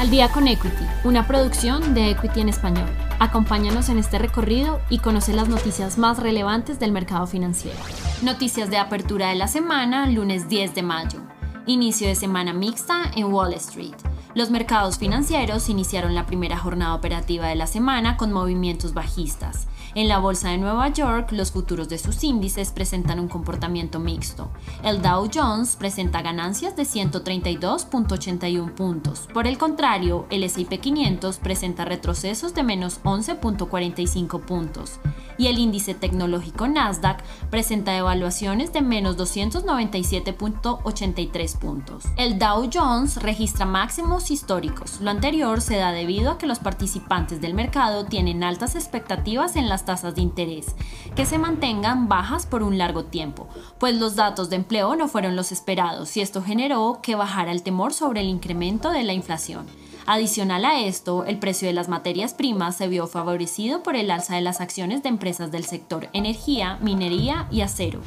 Al 0.00 0.08
día 0.08 0.30
con 0.30 0.48
Equity, 0.48 0.86
una 1.04 1.26
producción 1.26 1.92
de 1.92 2.08
Equity 2.08 2.40
en 2.40 2.48
español. 2.48 2.88
Acompáñanos 3.18 3.90
en 3.90 3.98
este 3.98 4.18
recorrido 4.18 4.80
y 4.88 5.00
conoce 5.00 5.34
las 5.34 5.50
noticias 5.50 5.98
más 5.98 6.18
relevantes 6.18 6.80
del 6.80 6.90
mercado 6.90 7.26
financiero. 7.26 7.78
Noticias 8.22 8.70
de 8.70 8.78
apertura 8.78 9.28
de 9.28 9.34
la 9.34 9.46
semana, 9.46 10.06
lunes 10.06 10.48
10 10.48 10.74
de 10.74 10.82
mayo. 10.82 11.20
Inicio 11.66 12.08
de 12.08 12.14
semana 12.14 12.54
mixta 12.54 13.10
en 13.14 13.30
Wall 13.30 13.52
Street. 13.52 13.94
Los 14.34 14.48
mercados 14.48 14.96
financieros 14.96 15.68
iniciaron 15.68 16.14
la 16.14 16.24
primera 16.24 16.56
jornada 16.56 16.94
operativa 16.94 17.48
de 17.48 17.56
la 17.56 17.66
semana 17.66 18.16
con 18.16 18.32
movimientos 18.32 18.94
bajistas. 18.94 19.68
En 19.96 20.08
la 20.08 20.18
bolsa 20.18 20.50
de 20.50 20.58
Nueva 20.58 20.88
York, 20.90 21.32
los 21.32 21.50
futuros 21.50 21.88
de 21.88 21.98
sus 21.98 22.22
índices 22.22 22.70
presentan 22.70 23.18
un 23.18 23.26
comportamiento 23.26 23.98
mixto. 23.98 24.52
El 24.84 25.02
Dow 25.02 25.28
Jones 25.34 25.74
presenta 25.74 26.22
ganancias 26.22 26.76
de 26.76 26.84
132.81 26.84 28.72
puntos. 28.74 29.26
Por 29.34 29.48
el 29.48 29.58
contrario, 29.58 30.26
el 30.30 30.44
S&P 30.44 30.78
500 30.78 31.38
presenta 31.38 31.84
retrocesos 31.84 32.54
de 32.54 32.62
menos 32.62 33.02
11.45 33.02 34.40
puntos. 34.42 35.00
Y 35.38 35.48
el 35.48 35.58
índice 35.58 35.94
tecnológico 35.94 36.68
Nasdaq 36.68 37.24
presenta 37.50 37.96
evaluaciones 37.96 38.72
de 38.72 38.82
menos 38.82 39.16
297.83 39.16 41.58
puntos. 41.58 42.04
El 42.16 42.38
Dow 42.38 42.70
Jones 42.72 43.16
registra 43.16 43.66
máximos 43.66 44.30
históricos. 44.30 45.00
Lo 45.00 45.10
anterior 45.10 45.60
se 45.60 45.78
da 45.78 45.90
debido 45.90 46.30
a 46.30 46.38
que 46.38 46.46
los 46.46 46.60
participantes 46.60 47.40
del 47.40 47.54
mercado 47.54 48.04
tienen 48.04 48.44
altas 48.44 48.76
expectativas 48.76 49.56
en 49.56 49.68
las 49.68 49.79
tasas 49.84 50.14
de 50.14 50.22
interés, 50.22 50.74
que 51.14 51.26
se 51.26 51.38
mantengan 51.38 52.08
bajas 52.08 52.46
por 52.46 52.62
un 52.62 52.78
largo 52.78 53.04
tiempo, 53.04 53.48
pues 53.78 53.94
los 53.96 54.16
datos 54.16 54.50
de 54.50 54.56
empleo 54.56 54.96
no 54.96 55.08
fueron 55.08 55.36
los 55.36 55.52
esperados 55.52 56.16
y 56.16 56.20
esto 56.20 56.42
generó 56.42 57.00
que 57.02 57.14
bajara 57.14 57.52
el 57.52 57.62
temor 57.62 57.92
sobre 57.92 58.20
el 58.20 58.28
incremento 58.28 58.90
de 58.90 59.04
la 59.04 59.12
inflación. 59.12 59.66
Adicional 60.06 60.64
a 60.64 60.80
esto, 60.80 61.24
el 61.24 61.38
precio 61.38 61.68
de 61.68 61.74
las 61.74 61.88
materias 61.88 62.34
primas 62.34 62.76
se 62.76 62.88
vio 62.88 63.06
favorecido 63.06 63.82
por 63.82 63.96
el 63.96 64.10
alza 64.10 64.34
de 64.34 64.40
las 64.40 64.60
acciones 64.60 65.02
de 65.02 65.08
empresas 65.08 65.52
del 65.52 65.64
sector 65.64 66.08
energía, 66.12 66.78
minería 66.80 67.46
y 67.50 67.60
acero. 67.60 68.00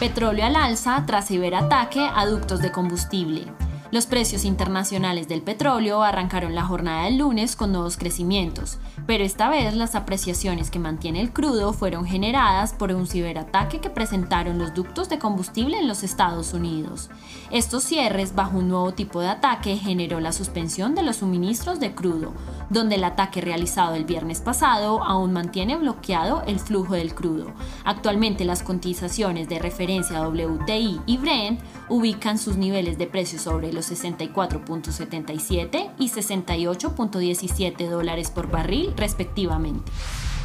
Petróleo 0.00 0.46
al 0.46 0.56
alza 0.56 1.04
tras 1.06 1.28
ciberataque 1.28 2.08
a 2.14 2.26
ductos 2.26 2.60
de 2.60 2.72
combustible. 2.72 3.44
Los 3.92 4.06
precios 4.06 4.46
internacionales 4.46 5.28
del 5.28 5.42
petróleo 5.42 6.02
arrancaron 6.02 6.54
la 6.54 6.64
jornada 6.64 7.04
del 7.04 7.18
lunes 7.18 7.56
con 7.56 7.72
nuevos 7.72 7.98
crecimientos, 7.98 8.78
pero 9.06 9.22
esta 9.22 9.50
vez 9.50 9.74
las 9.74 9.94
apreciaciones 9.94 10.70
que 10.70 10.78
mantiene 10.78 11.20
el 11.20 11.30
crudo 11.30 11.74
fueron 11.74 12.06
generadas 12.06 12.72
por 12.72 12.90
un 12.92 13.06
ciberataque 13.06 13.80
que 13.80 13.90
presentaron 13.90 14.58
los 14.58 14.72
ductos 14.72 15.10
de 15.10 15.18
combustible 15.18 15.78
en 15.78 15.88
los 15.88 16.04
Estados 16.04 16.54
Unidos. 16.54 17.10
Estos 17.50 17.84
cierres 17.84 18.34
bajo 18.34 18.56
un 18.56 18.68
nuevo 18.68 18.94
tipo 18.94 19.20
de 19.20 19.28
ataque 19.28 19.76
generó 19.76 20.20
la 20.20 20.32
suspensión 20.32 20.94
de 20.94 21.02
los 21.02 21.16
suministros 21.16 21.78
de 21.78 21.94
crudo, 21.94 22.32
donde 22.70 22.94
el 22.94 23.04
ataque 23.04 23.42
realizado 23.42 23.94
el 23.94 24.06
viernes 24.06 24.40
pasado 24.40 25.04
aún 25.04 25.34
mantiene 25.34 25.76
bloqueado 25.76 26.44
el 26.46 26.60
flujo 26.60 26.94
del 26.94 27.14
crudo. 27.14 27.52
Actualmente 27.84 28.46
las 28.46 28.62
cotizaciones 28.62 29.50
de 29.50 29.58
referencia 29.58 30.26
WTI 30.26 31.02
y 31.04 31.18
Brent 31.18 31.60
ubican 31.90 32.38
sus 32.38 32.56
niveles 32.56 32.96
de 32.96 33.06
precios 33.06 33.42
sobre 33.42 33.70
los 33.82 33.90
64.77 33.90 35.90
y 35.98 36.08
68.17 36.08 37.88
dólares 37.88 38.30
por 38.30 38.50
barril 38.50 38.94
respectivamente. 38.96 39.90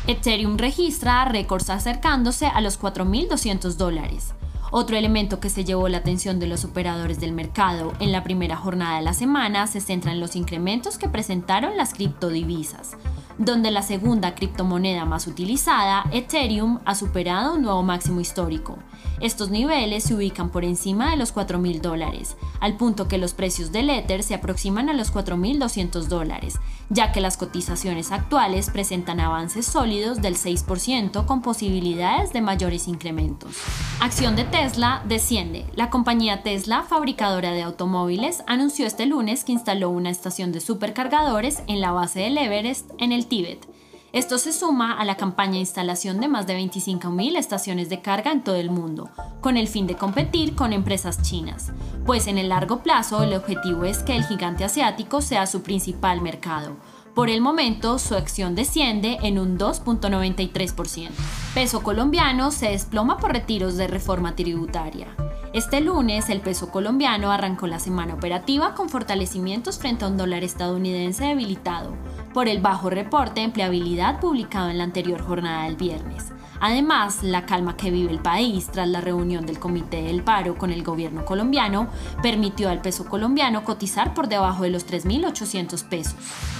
Ethereum 0.08 0.58
registra 0.58 1.24
récords 1.26 1.70
acercándose 1.70 2.48
a 2.48 2.62
los 2.62 2.80
4.200 2.80 3.76
dólares. 3.76 4.34
Otro 4.72 4.98
elemento 4.98 5.40
que 5.40 5.50
se 5.50 5.64
llevó 5.64 5.88
la 5.88 6.00
atención 6.00 6.40
de 6.40 6.48
los 6.48 6.66
operadores 6.66 7.20
del 7.20 7.32
mercado 7.32 7.94
en 8.00 8.12
la 8.12 8.24
primera 8.24 8.58
jornada 8.58 8.98
de 8.98 9.04
la 9.04 9.14
semana 9.14 9.68
se 9.68 9.80
centra 9.80 10.12
en 10.12 10.20
los 10.20 10.36
incrementos 10.36 10.98
que 10.98 11.08
presentaron 11.08 11.78
las 11.78 11.94
criptodivisas 11.94 12.98
donde 13.38 13.72
la 13.72 13.84
segunda 13.84 14.34
criptomoneda 14.36 15.06
más 15.06 15.28
utilizada, 15.28 16.06
Ethereum, 16.12 16.80
ha 16.86 16.96
superado 16.96 17.54
un 17.54 17.62
nuevo 17.62 17.84
máximo 17.84 18.20
histórico. 18.20 18.78
Estos 19.20 19.50
niveles 19.50 20.04
se 20.04 20.14
ubican 20.14 20.50
por 20.50 20.64
encima 20.64 21.12
de 21.12 21.18
los 21.18 21.34
4.000 21.34 21.82
dólares, 21.82 22.36
al 22.60 22.78
punto 22.78 23.08
que 23.08 23.18
los 23.18 23.34
precios 23.34 23.72
del 23.72 23.90
Ether 23.90 24.24
se 24.24 24.36
aproximan 24.36 24.90
a 24.90 24.94
los 24.94 25.14
4.200 25.14 26.04
dólares, 26.06 26.60
ya 26.90 27.12
que 27.12 27.22
las 27.22 27.38
cotizaciones 27.38 28.12
actuales 28.12 28.70
presentan 28.70 29.20
avances 29.20 29.66
sólidos 29.66 30.22
del 30.22 30.36
6% 30.36 31.26
con 31.26 31.42
posibilidades 31.42 32.32
de 32.34 32.42
mayores 32.42 32.88
incrementos. 32.88 33.56
Acción 34.00 34.36
de 34.36 34.46
Tesla 34.60 35.04
desciende. 35.08 35.68
La 35.76 35.92
compañía 35.92 36.42
Tesla, 36.42 36.82
fabricadora 36.82 37.52
de 37.52 37.62
automóviles, 37.62 38.44
anunció 38.48 38.88
este 38.88 39.06
lunes 39.06 39.44
que 39.44 39.52
instaló 39.52 39.92
una 39.92 40.10
estación 40.10 40.52
de 40.52 40.62
supercargadores 40.62 41.62
en 41.68 41.80
la 41.80 41.92
base 41.92 42.22
del 42.22 42.40
Everest 42.40 42.90
en 42.98 43.12
el 43.12 43.28
Tíbet. 43.28 43.68
Esto 44.14 44.40
se 44.40 44.52
suma 44.52 44.94
a 44.94 45.06
la 45.06 45.14
campaña 45.14 45.54
de 45.54 45.60
instalación 45.60 46.20
de 46.20 46.28
más 46.28 46.48
de 46.48 46.58
25.000 46.58 47.38
estaciones 47.38 47.88
de 47.90 48.02
carga 48.02 48.32
en 48.32 48.44
todo 48.44 48.56
el 48.56 48.72
mundo, 48.72 49.12
con 49.42 49.58
el 49.58 49.68
fin 49.68 49.86
de 49.86 49.94
competir 49.94 50.56
con 50.56 50.74
empresas 50.74 51.22
chinas, 51.22 51.72
pues 52.08 52.26
en 52.26 52.40
el 52.40 52.50
largo 52.50 52.82
plazo 52.82 53.22
el 53.22 53.36
objetivo 53.36 53.84
es 53.84 54.00
que 54.00 54.16
el 54.16 54.26
gigante 54.26 54.64
asiático 54.64 55.22
sea 55.22 55.46
su 55.46 55.62
principal 55.62 56.20
mercado. 56.22 56.78
Por 57.18 57.32
el 57.32 57.42
momento, 57.42 57.98
su 57.98 58.14
acción 58.14 58.54
desciende 58.54 59.18
en 59.24 59.40
un 59.40 59.58
2.93%. 59.58 61.10
Peso 61.56 61.82
colombiano 61.82 62.52
se 62.52 62.70
desploma 62.70 63.18
por 63.18 63.34
retiros 63.34 63.76
de 63.76 63.88
reforma 63.88 64.36
tributaria. 64.36 65.08
Este 65.52 65.82
lunes, 65.82 66.30
el 66.30 66.42
peso 66.42 66.70
colombiano 66.70 67.32
arrancó 67.32 67.66
la 67.66 67.80
semana 67.80 68.14
operativa 68.14 68.76
con 68.76 68.88
fortalecimientos 68.88 69.80
frente 69.80 70.06
a 70.06 70.10
un 70.10 70.18
dólar 70.18 70.44
estadounidense 70.44 71.26
debilitado, 71.26 71.96
por 72.36 72.48
el 72.48 72.62
bajo 72.62 72.92
reporte 72.92 73.40
de 73.40 73.46
empleabilidad 73.46 74.20
publicado 74.20 74.70
en 74.70 74.78
la 74.78 74.84
anterior 74.84 75.20
jornada 75.20 75.64
del 75.64 75.76
viernes. 75.76 76.37
Además, 76.60 77.24
la 77.24 77.46
calma 77.46 77.78
que 77.78 77.92
vive 77.92 78.12
el 78.12 78.20
país 78.20 78.68
tras 78.72 78.88
la 78.88 79.02
reunión 79.02 79.46
del 79.46 79.60
Comité 79.60 80.04
del 80.04 80.24
Paro 80.24 80.58
con 80.58 80.72
el 80.72 80.84
gobierno 80.84 81.26
colombiano 81.26 81.88
permitió 82.22 82.70
al 82.70 82.82
peso 82.82 83.06
colombiano 83.06 83.64
cotizar 83.64 84.14
por 84.14 84.28
debajo 84.28 84.64
de 84.64 84.70
los 84.70 84.88
3.800 84.88 85.88
pesos. 85.88 86.16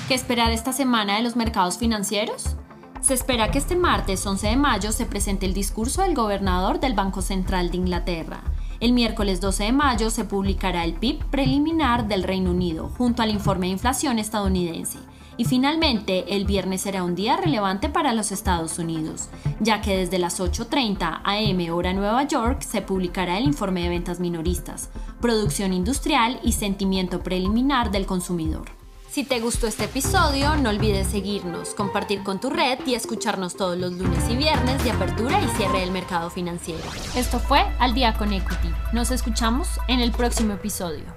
¿Qué 0.08 0.14
esperar 0.14 0.52
esta 0.52 0.74
semana 0.74 1.18
de 1.18 1.24
los 1.24 1.36
mercados 1.36 1.78
financieros? 1.78 2.56
Se 3.02 3.14
espera 3.14 3.52
que 3.52 3.58
este 3.58 3.76
martes 3.76 4.26
11 4.26 4.48
de 4.48 4.56
mayo 4.58 4.92
se 4.92 5.06
presente 5.06 5.46
el 5.46 5.54
discurso 5.54 6.02
del 6.02 6.16
gobernador 6.16 6.80
del 6.80 6.94
Banco 6.94 7.22
Central 7.22 7.72
de 7.72 7.78
Inglaterra. 7.78 8.42
El 8.80 8.94
miércoles 8.94 9.42
12 9.42 9.66
de 9.66 9.72
mayo 9.72 10.10
se 10.10 10.26
publicará 10.26 10.84
el 10.84 10.94
PIB 10.94 11.26
preliminar 11.32 12.08
del 12.08 12.24
Reino 12.24 12.52
Unido 12.52 12.92
junto 12.98 13.24
al 13.24 13.32
informe 13.32 13.68
de 13.68 13.74
inflación 13.74 14.20
estadounidense. 14.20 15.00
Y 15.38 15.46
finalmente, 15.46 16.36
el 16.36 16.46
viernes 16.46 16.82
será 16.82 17.04
un 17.04 17.16
día 17.16 17.38
relevante 17.38 17.90
para 17.90 18.14
los 18.14 18.32
Estados 18.32 18.80
Unidos, 18.80 19.30
ya 19.60 19.82
que 19.82 19.96
desde 19.96 20.18
las 20.18 20.40
8.30 20.40 21.22
am 21.24 21.74
hora 21.74 21.94
Nueva 21.94 22.24
York 22.24 22.62
se 22.62 22.82
publicará 22.82 23.38
el 23.38 23.46
informe 23.46 23.84
de 23.84 23.90
ventas 23.90 24.20
minoristas, 24.20 24.90
producción 25.22 25.74
industrial 25.74 26.40
y 26.44 26.54
sentimiento 26.54 27.22
preliminar 27.22 27.92
del 27.92 28.06
consumidor. 28.06 28.66
Si 29.10 29.24
te 29.24 29.40
gustó 29.40 29.66
este 29.66 29.86
episodio, 29.86 30.58
no 30.58 30.70
olvides 30.70 31.08
seguirnos, 31.08 31.74
compartir 31.74 32.22
con 32.22 32.40
tu 32.40 32.52
red 32.52 32.78
y 32.86 32.94
escucharnos 32.94 33.56
todos 33.56 33.76
los 33.76 33.94
lunes 33.94 34.30
y 34.30 34.36
viernes 34.36 34.84
de 34.84 34.92
apertura 34.92 35.42
y 35.42 35.48
cierre 35.58 35.80
del 35.80 35.92
mercado 35.92 36.30
financiero. 36.30 36.84
Esto 37.16 37.40
fue 37.40 37.62
Al 37.80 37.96
Día 37.96 38.16
con 38.16 38.32
Equity. 38.32 38.70
Nos 38.94 39.10
escuchamos 39.10 39.70
en 39.88 40.02
el 40.02 40.12
próximo 40.12 40.54
episodio. 40.54 41.17